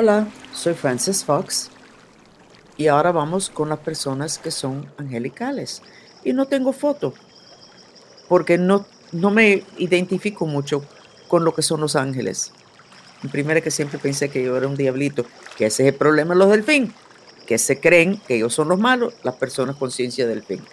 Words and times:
Hola, 0.00 0.28
soy 0.54 0.74
Francis 0.74 1.24
Fox 1.24 1.70
y 2.76 2.86
ahora 2.86 3.10
vamos 3.10 3.50
con 3.50 3.68
las 3.68 3.80
personas 3.80 4.38
que 4.38 4.52
son 4.52 4.88
angelicales. 4.96 5.82
Y 6.22 6.34
no 6.34 6.46
tengo 6.46 6.72
foto 6.72 7.14
porque 8.28 8.58
no, 8.58 8.86
no 9.10 9.32
me 9.32 9.64
identifico 9.76 10.46
mucho 10.46 10.84
con 11.26 11.44
lo 11.44 11.52
que 11.52 11.62
son 11.62 11.80
los 11.80 11.96
ángeles. 11.96 12.52
Primero 13.32 13.60
que 13.60 13.72
siempre 13.72 13.98
pensé 13.98 14.28
que 14.28 14.44
yo 14.44 14.56
era 14.56 14.68
un 14.68 14.76
diablito, 14.76 15.26
que 15.56 15.66
ese 15.66 15.82
es 15.82 15.88
el 15.88 15.98
problema 15.98 16.34
de 16.34 16.38
los 16.38 16.50
delfín, 16.50 16.94
que 17.48 17.58
se 17.58 17.80
creen 17.80 18.20
que 18.20 18.36
ellos 18.36 18.54
son 18.54 18.68
los 18.68 18.78
malos, 18.78 19.14
las 19.24 19.34
personas 19.34 19.74
con 19.74 19.90
ciencia 19.90 20.28
del 20.28 20.44
fin. 20.44 20.64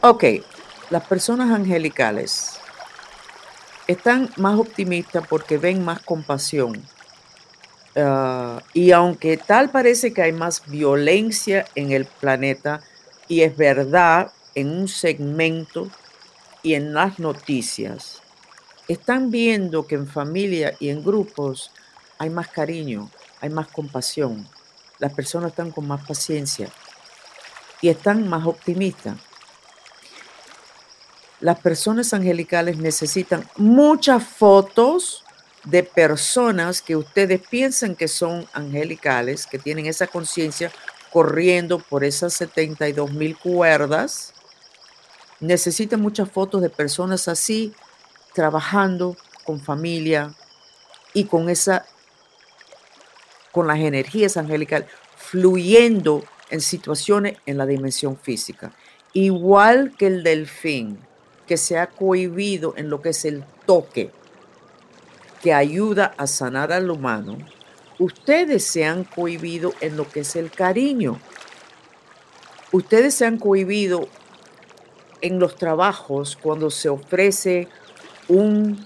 Ok, 0.00 0.24
las 0.90 1.04
personas 1.04 1.52
angelicales 1.52 2.54
están 3.86 4.30
más 4.36 4.58
optimistas 4.58 5.24
porque 5.28 5.58
ven 5.58 5.84
más 5.84 6.02
compasión. 6.02 6.82
Ah, 7.94 8.62
y 8.72 8.92
aunque 8.92 9.36
tal 9.36 9.70
parece 9.70 10.14
que 10.14 10.22
hay 10.22 10.32
más 10.32 10.62
violencia 10.66 11.66
en 11.74 11.92
el 11.92 12.06
planeta, 12.06 12.80
y 13.28 13.42
es 13.42 13.56
verdad 13.56 14.32
en 14.54 14.70
un 14.70 14.88
segmento 14.88 15.90
y 16.62 16.74
en 16.74 16.94
las 16.94 17.18
noticias, 17.18 18.22
están 18.88 19.30
viendo 19.30 19.86
que 19.86 19.94
en 19.94 20.06
familia 20.06 20.74
y 20.80 20.88
en 20.88 21.04
grupos 21.04 21.70
hay 22.18 22.30
más 22.30 22.48
cariño, 22.48 23.10
hay 23.40 23.50
más 23.50 23.68
compasión. 23.68 24.48
Las 24.98 25.12
personas 25.12 25.50
están 25.50 25.70
con 25.70 25.86
más 25.86 26.06
paciencia 26.06 26.68
y 27.80 27.88
están 27.88 28.28
más 28.28 28.46
optimistas. 28.46 29.16
Las 31.40 31.58
personas 31.58 32.14
angelicales 32.14 32.78
necesitan 32.78 33.48
muchas 33.56 34.22
fotos 34.22 35.24
de 35.64 35.82
personas 35.82 36.82
que 36.82 36.96
ustedes 36.96 37.40
piensan 37.40 37.94
que 37.94 38.08
son 38.08 38.46
angelicales, 38.52 39.46
que 39.46 39.58
tienen 39.58 39.86
esa 39.86 40.06
conciencia 40.06 40.72
corriendo 41.12 41.78
por 41.78 42.04
esas 42.04 42.32
72 42.34 43.12
mil 43.12 43.36
cuerdas. 43.36 44.32
Necesitan 45.40 46.00
muchas 46.00 46.30
fotos 46.30 46.62
de 46.62 46.70
personas 46.70 47.28
así 47.28 47.72
trabajando 48.34 49.16
con 49.44 49.60
familia 49.60 50.34
y 51.12 51.24
con 51.24 51.48
esa 51.48 51.84
con 53.52 53.66
las 53.66 53.78
energías 53.78 54.38
angelicales 54.38 54.88
fluyendo 55.16 56.24
en 56.50 56.60
situaciones 56.60 57.38
en 57.46 57.58
la 57.58 57.66
dimensión 57.66 58.16
física. 58.16 58.72
Igual 59.12 59.94
que 59.96 60.06
el 60.06 60.22
delfín, 60.22 60.98
que 61.46 61.58
se 61.58 61.78
ha 61.78 61.86
cohibido 61.88 62.74
en 62.76 62.88
lo 62.88 63.02
que 63.02 63.10
es 63.10 63.24
el 63.26 63.44
toque, 63.66 64.10
que 65.42 65.52
ayuda 65.52 66.14
a 66.16 66.26
sanar 66.26 66.72
al 66.72 66.90
humano, 66.90 67.38
ustedes 67.98 68.64
se 68.64 68.84
han 68.84 69.04
cohibido 69.04 69.74
en 69.80 69.96
lo 69.96 70.08
que 70.08 70.20
es 70.20 70.36
el 70.36 70.50
cariño. 70.50 71.18
Ustedes 72.70 73.14
se 73.14 73.26
han 73.26 73.38
cohibido 73.38 74.08
en 75.20 75.38
los 75.38 75.56
trabajos 75.56 76.36
cuando 76.40 76.70
se 76.70 76.88
ofrece 76.88 77.68
un, 78.28 78.84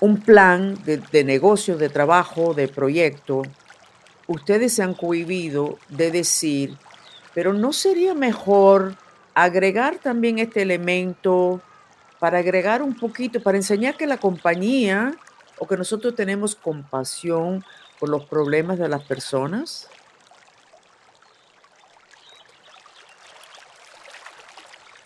un 0.00 0.20
plan 0.20 0.78
de, 0.84 1.24
negocio, 1.24 1.76
de 1.76 1.88
trabajo, 1.88 2.54
de 2.54 2.68
proyecto, 2.68 3.42
ustedes 4.26 4.74
se 4.74 4.82
han 4.82 4.94
cohibido 4.94 5.78
de 5.88 6.10
decir, 6.10 6.76
pero 7.34 7.52
¿no 7.52 7.72
sería 7.72 8.14
mejor 8.14 8.94
agregar 9.34 9.98
también 9.98 10.38
este 10.38 10.62
elemento 10.62 11.60
para 12.26 12.38
agregar 12.38 12.82
un 12.82 12.96
poquito, 12.96 13.40
para 13.40 13.56
enseñar 13.56 13.96
que 13.96 14.04
la 14.04 14.16
compañía 14.16 15.14
o 15.60 15.66
que 15.68 15.76
nosotros 15.76 16.16
tenemos 16.16 16.56
compasión 16.56 17.64
por 18.00 18.08
los 18.08 18.24
problemas 18.24 18.80
de 18.80 18.88
las 18.88 19.04
personas? 19.04 19.88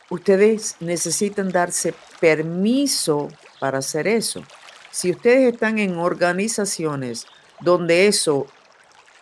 ustedes 0.09 0.77
necesitan 0.81 1.51
darse 1.51 1.93
permiso 2.21 3.29
para 3.61 3.79
hacer 3.79 4.09
eso. 4.09 4.43
Si 4.91 5.11
ustedes 5.11 5.53
están 5.53 5.79
en 5.79 5.99
organizaciones 5.99 7.27
donde 7.61 8.07
eso 8.07 8.47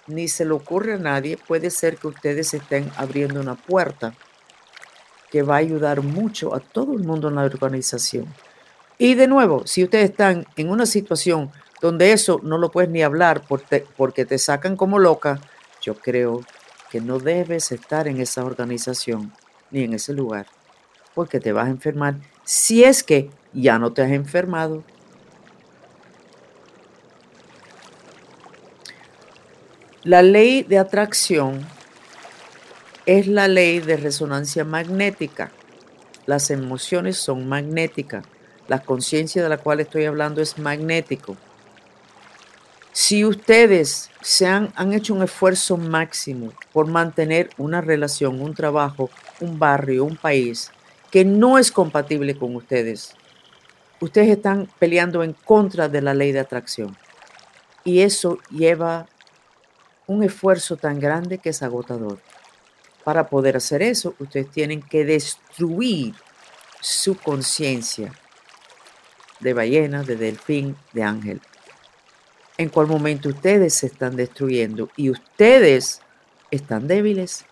ni 0.07 0.29
se 0.29 0.45
le 0.45 0.53
ocurre 0.53 0.95
a 0.95 0.99
nadie, 0.99 1.37
puede 1.37 1.71
ser 1.71 1.97
que 1.97 2.07
ustedes 2.07 2.55
estén 2.55 2.93
abriendo 2.97 3.41
una 3.41 3.57
puerta 3.57 4.15
que 5.31 5.43
va 5.43 5.57
a 5.57 5.59
ayudar 5.59 6.03
mucho 6.03 6.55
a 6.55 6.61
todo 6.61 6.95
el 6.95 7.05
mundo 7.05 7.29
en 7.29 7.37
la 7.37 7.45
organización. 7.45 8.27
Y 8.99 9.15
de 9.15 9.29
nuevo, 9.29 9.67
si 9.67 9.85
ustedes 9.85 10.11
están 10.11 10.47
en 10.57 10.71
una 10.71 10.87
situación 10.87 11.51
donde 11.81 12.13
eso 12.13 12.41
no 12.43 12.59
lo 12.59 12.71
puedes 12.71 12.91
ni 12.91 13.03
hablar 13.03 13.43
porque, 13.47 14.25
te 14.25 14.39
sacan 14.39 14.77
como 14.77 14.99
loca, 14.99 15.41
yo 15.81 15.95
creo 15.95 16.41
que 16.91 17.01
no 17.01 17.19
debes 17.19 17.71
estar 17.71 18.09
en 18.09 18.21
esa 18.21 18.45
organización 18.45 19.33
ni 19.71 19.85
en 19.85 19.95
ese 19.95 20.13
lugar 20.13 20.47
porque 21.15 21.41
te 21.41 21.51
vas 21.51 21.67
a 21.67 21.71
enfermar 21.71 22.15
si 22.45 22.85
es 22.85 23.03
que 23.03 23.29
ya 23.53 23.79
no 23.79 23.93
te 23.93 24.03
has 24.03 24.13
enfermado. 24.13 24.85
La 30.05 30.23
ley 30.23 30.63
de 30.63 30.79
atracción 30.79 31.67
es 33.09 33.27
la 33.27 33.49
ley 33.49 33.81
de 33.81 33.97
resonancia 33.97 34.67
magnética. 34.67 35.51
Las 36.27 36.51
emociones 36.51 37.17
son 37.17 37.49
magnéticas. 37.49 38.23
La 38.67 38.81
conciencia 38.81 39.43
de 39.43 39.49
la 39.49 39.57
cual 39.57 39.81
estoy 39.81 40.05
hablando 40.05 40.43
es 40.43 40.59
magnético. 40.59 41.35
Si 42.93 43.25
ustedes 43.25 44.11
se 44.21 44.47
han, 44.47 44.75
han, 44.77 44.93
hecho 44.93 45.15
un 45.15 45.23
esfuerzo 45.23 45.79
máximo 45.79 46.53
por 46.71 46.87
mantener 46.87 47.49
una 47.57 47.81
relación, 47.81 48.43
un 48.43 48.53
trabajo, 48.53 49.09
un 49.41 49.59
barrio, 49.59 50.05
un 50.05 50.19
país, 50.19 50.71
que 51.11 51.25
no 51.25 51.57
es 51.57 51.73
compatible 51.73 52.37
con 52.37 52.55
ustedes. 52.57 53.15
Ustedes 54.01 54.29
están 54.29 54.69
peleando 54.79 55.23
en 55.23 55.33
contra 55.33 55.89
de 55.89 56.03
la 56.03 56.13
ley 56.13 56.33
de 56.33 56.41
atracción. 56.41 56.95
Y 57.85 58.01
eso 58.01 58.37
lleva 58.51 59.07
un 60.07 60.23
esfuerzo 60.23 60.77
tan 60.77 61.01
grande 61.01 61.39
que 61.39 61.49
es 61.49 61.63
agotador. 61.63 62.19
Para 63.09 63.31
poder 63.31 63.57
hacer 63.57 63.81
eso, 63.81 64.15
ustedes 64.19 64.51
tienen 64.51 64.83
que 64.83 65.03
destruir 65.03 66.15
su 66.79 67.17
conciencia 67.17 68.13
de 69.41 69.55
ballena, 69.55 70.03
de 70.03 70.15
delfín, 70.15 70.77
de 70.93 71.05
ángel. 71.05 71.41
En 72.59 72.69
cual 72.69 72.87
momento 72.87 73.31
ustedes 73.31 73.73
se 73.73 73.87
están 73.87 74.15
destruyendo 74.15 74.91
y 74.95 75.09
ustedes 75.09 76.03
están 76.51 76.87
débiles. 76.87 77.47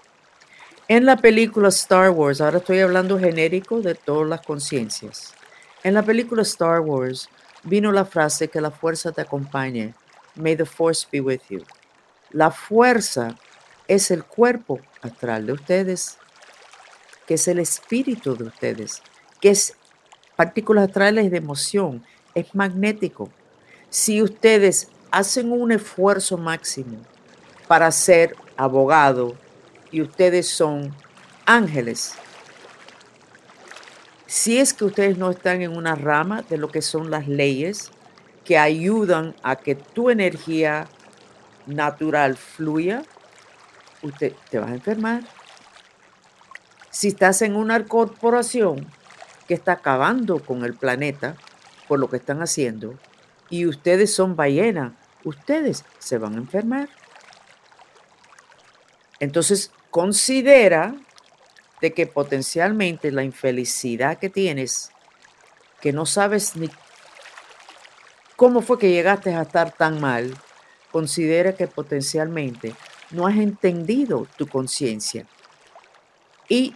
En 0.88 1.06
la 1.06 1.16
película 1.16 1.68
Star 1.68 2.10
Wars, 2.10 2.42
ahora 2.42 2.58
estoy 2.58 2.80
hablando 2.80 3.18
genérico 3.18 3.80
de 3.80 3.94
todas 3.94 4.28
las 4.28 4.42
conciencias. 4.42 5.32
En 5.82 5.94
la 5.94 6.02
película 6.02 6.42
Star 6.42 6.80
Wars 6.80 7.30
vino 7.62 7.92
la 7.92 8.04
frase 8.04 8.48
que 8.48 8.60
la 8.60 8.70
fuerza 8.70 9.10
te 9.10 9.22
acompañe. 9.22 9.94
May 10.34 10.54
the 10.54 10.66
force 10.66 11.08
be 11.10 11.22
with 11.22 11.40
you. 11.48 11.64
La 12.32 12.50
fuerza 12.50 13.38
es 13.88 14.10
el 14.10 14.24
cuerpo 14.24 14.80
astral 15.02 15.46
de 15.46 15.52
ustedes, 15.52 16.18
que 17.26 17.34
es 17.34 17.48
el 17.48 17.58
espíritu 17.58 18.36
de 18.36 18.44
ustedes, 18.44 19.02
que 19.40 19.50
es 19.50 19.74
partículas 20.36 20.88
astrales 20.88 21.30
de 21.30 21.38
emoción, 21.38 22.04
es 22.34 22.54
magnético. 22.54 23.30
Si 23.90 24.22
ustedes 24.22 24.88
hacen 25.10 25.52
un 25.52 25.72
esfuerzo 25.72 26.36
máximo 26.36 26.98
para 27.66 27.90
ser 27.90 28.36
abogado, 28.56 29.36
y 29.90 30.02
ustedes 30.02 30.48
son 30.48 30.94
ángeles. 31.44 32.14
Si 34.26 34.58
es 34.58 34.74
que 34.74 34.84
ustedes 34.84 35.18
no 35.18 35.30
están 35.30 35.62
en 35.62 35.76
una 35.76 35.94
rama 35.94 36.42
de 36.42 36.58
lo 36.58 36.68
que 36.68 36.82
son 36.82 37.10
las 37.10 37.28
leyes 37.28 37.90
que 38.44 38.58
ayudan 38.58 39.34
a 39.42 39.56
que 39.56 39.74
tu 39.74 40.10
energía 40.10 40.86
natural 41.66 42.36
fluya, 42.36 43.04
usted 44.02 44.32
te 44.50 44.58
vas 44.58 44.70
a 44.70 44.74
enfermar. 44.74 45.22
Si 46.90 47.08
estás 47.08 47.42
en 47.42 47.56
una 47.56 47.84
corporación 47.84 48.86
que 49.46 49.54
está 49.54 49.72
acabando 49.72 50.40
con 50.40 50.64
el 50.64 50.74
planeta 50.74 51.36
por 51.88 51.98
lo 51.98 52.08
que 52.08 52.16
están 52.16 52.42
haciendo 52.42 52.98
y 53.50 53.66
ustedes 53.66 54.14
son 54.14 54.36
ballenas, 54.36 54.92
ustedes 55.24 55.84
se 55.98 56.18
van 56.18 56.34
a 56.34 56.38
enfermar. 56.38 56.88
Entonces, 59.20 59.70
considera 59.90 60.94
de 61.80 61.92
que 61.92 62.06
potencialmente 62.06 63.12
la 63.12 63.22
infelicidad 63.22 64.18
que 64.18 64.30
tienes, 64.30 64.90
que 65.80 65.92
no 65.92 66.06
sabes 66.06 66.56
ni 66.56 66.70
cómo 68.36 68.62
fue 68.62 68.78
que 68.78 68.90
llegaste 68.90 69.34
a 69.34 69.42
estar 69.42 69.72
tan 69.72 70.00
mal, 70.00 70.34
considera 70.90 71.54
que 71.54 71.66
potencialmente 71.66 72.74
no 73.10 73.26
has 73.26 73.36
entendido 73.36 74.26
tu 74.36 74.46
conciencia 74.46 75.26
y 76.48 76.74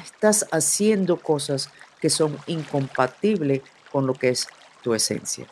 estás 0.00 0.46
haciendo 0.50 1.18
cosas 1.18 1.70
que 2.00 2.10
son 2.10 2.36
incompatibles 2.46 3.62
con 3.90 4.06
lo 4.06 4.14
que 4.14 4.30
es 4.30 4.48
tu 4.82 4.94
esencia. 4.94 5.46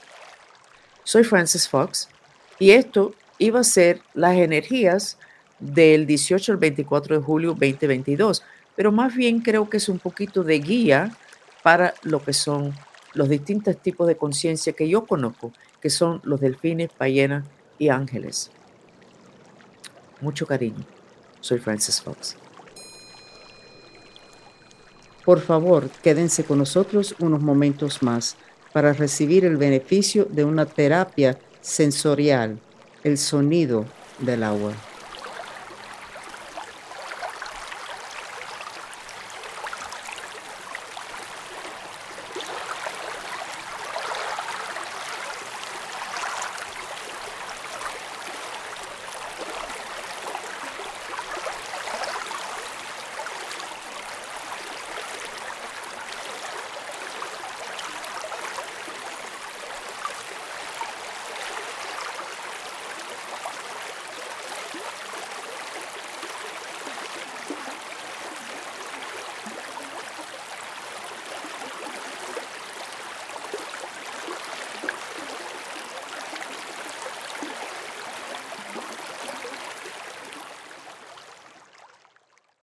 Soy 1.04 1.24
Francis 1.24 1.68
Fox 1.68 2.08
Y 2.58 2.70
esto 2.72 3.14
iba 3.38 3.60
a 3.60 3.64
ser 3.64 4.02
las 4.14 4.36
energías 4.36 5.18
del 5.58 6.06
18 6.06 6.52
al 6.52 6.58
24 6.58 7.18
de 7.18 7.22
julio 7.22 7.50
2022, 7.50 8.42
pero 8.76 8.92
más 8.92 9.14
bien 9.14 9.40
creo 9.40 9.68
que 9.68 9.78
es 9.78 9.88
un 9.88 9.98
poquito 9.98 10.42
de 10.42 10.58
guía 10.58 11.16
para 11.62 11.94
lo 12.02 12.22
que 12.22 12.32
son 12.32 12.74
los 13.14 13.28
distintos 13.28 13.76
tipos 13.80 14.06
de 14.06 14.16
conciencia 14.16 14.72
que 14.72 14.88
yo 14.88 15.06
conozco, 15.06 15.52
que 15.80 15.90
son 15.90 16.20
los 16.24 16.40
delfines, 16.40 16.90
ballenas 16.98 17.44
y 17.78 17.88
ángeles. 17.88 18.50
Mucho 20.20 20.46
cariño. 20.46 20.84
Soy 21.40 21.58
Francis 21.58 22.00
Fox. 22.00 22.36
Por 25.24 25.40
favor, 25.40 25.88
quédense 26.02 26.44
con 26.44 26.58
nosotros 26.58 27.14
unos 27.18 27.40
momentos 27.40 28.02
más 28.02 28.36
para 28.72 28.92
recibir 28.92 29.44
el 29.44 29.56
beneficio 29.56 30.26
de 30.30 30.44
una 30.44 30.66
terapia 30.66 31.38
sensorial, 31.60 32.58
el 33.04 33.18
sonido 33.18 33.84
del 34.18 34.42
agua. 34.42 34.72